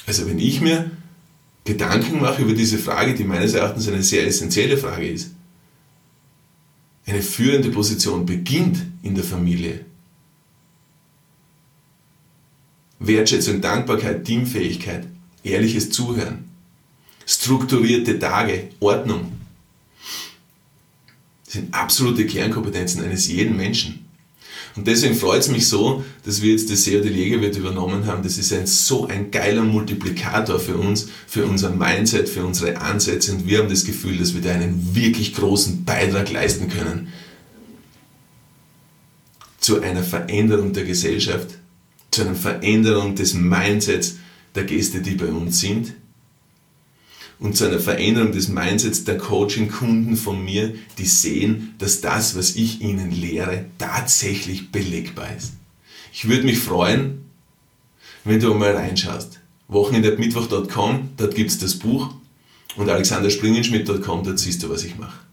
Also 0.07 0.27
wenn 0.27 0.39
ich 0.39 0.61
mir 0.61 0.91
Gedanken 1.63 2.21
mache 2.21 2.43
über 2.43 2.53
diese 2.53 2.77
Frage, 2.77 3.15
die 3.15 3.23
meines 3.23 3.53
Erachtens 3.53 3.87
eine 3.87 4.03
sehr 4.03 4.25
essentielle 4.25 4.77
Frage 4.77 5.09
ist, 5.09 5.31
eine 7.07 7.21
führende 7.21 7.69
Position 7.69 8.25
beginnt 8.25 8.83
in 9.03 9.15
der 9.15 9.23
Familie. 9.23 9.85
Wertschätzung, 12.99 13.61
Dankbarkeit, 13.61 14.25
Teamfähigkeit, 14.25 15.07
ehrliches 15.43 15.91
Zuhören, 15.91 16.45
strukturierte 17.25 18.19
Tage, 18.19 18.69
Ordnung 18.79 19.31
sind 21.47 21.73
absolute 21.73 22.25
Kernkompetenzen 22.25 23.03
eines 23.03 23.27
jeden 23.27 23.55
Menschen. 23.57 24.05
Und 24.75 24.87
deswegen 24.87 25.15
freut 25.15 25.39
es 25.39 25.47
mich 25.47 25.67
so, 25.67 26.03
dass 26.25 26.41
wir 26.41 26.51
jetzt 26.51 26.69
das 26.69 26.83
SEO 26.83 26.99
Delegewert 26.99 27.55
übernommen 27.55 28.05
haben. 28.07 28.23
Das 28.23 28.37
ist 28.37 28.51
ein, 28.51 28.67
so 28.67 29.07
ein 29.07 29.31
geiler 29.31 29.63
Multiplikator 29.63 30.59
für 30.59 30.75
uns, 30.75 31.07
für 31.27 31.45
unser 31.45 31.69
Mindset, 31.69 32.27
für 32.27 32.45
unsere 32.45 32.77
Ansätze. 32.81 33.31
Und 33.31 33.47
wir 33.47 33.59
haben 33.59 33.69
das 33.69 33.85
Gefühl, 33.85 34.17
dass 34.17 34.33
wir 34.33 34.41
da 34.41 34.51
einen 34.51 34.93
wirklich 34.93 35.33
großen 35.33 35.85
Beitrag 35.85 36.29
leisten 36.29 36.67
können 36.67 37.13
zu 39.61 39.81
einer 39.81 40.03
Veränderung 40.03 40.73
der 40.73 40.83
Gesellschaft, 40.83 41.51
zu 42.11 42.21
einer 42.21 42.35
Veränderung 42.35 43.15
des 43.15 43.33
Mindsets 43.33 44.17
der 44.55 44.65
Gäste, 44.65 44.99
die 44.99 45.15
bei 45.15 45.27
uns 45.27 45.61
sind 45.61 45.93
und 47.39 47.55
zu 47.55 47.65
einer 47.65 47.79
Veränderung 47.79 48.31
des 48.31 48.47
Mindsets 48.47 49.03
der 49.03 49.17
Coaching-Kunden 49.17 50.15
von 50.15 50.43
mir, 50.43 50.73
die 50.97 51.05
sehen, 51.05 51.75
dass 51.79 52.01
das, 52.01 52.37
was 52.37 52.55
ich 52.55 52.81
ihnen 52.81 53.11
lehre, 53.11 53.65
tatsächlich 53.77 54.71
belegbar 54.71 55.35
ist. 55.35 55.53
Ich 56.13 56.27
würde 56.27 56.43
mich 56.43 56.59
freuen, 56.59 57.25
wenn 58.23 58.39
du 58.39 58.53
mal 58.53 58.75
reinschaust. 58.75 59.39
Wochenendmittwoch.com, 59.67 61.09
dort 61.17 61.35
gibt 61.35 61.49
es 61.49 61.59
das 61.59 61.75
Buch 61.75 62.13
und 62.77 62.89
alexanderspringenschmidt.com, 62.89 64.23
dort 64.23 64.39
siehst 64.39 64.63
du, 64.63 64.69
was 64.69 64.83
ich 64.83 64.97
mache. 64.97 65.24